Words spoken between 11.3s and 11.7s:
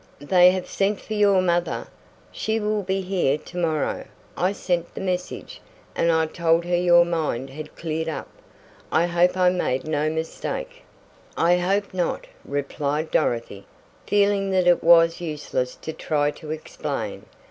"I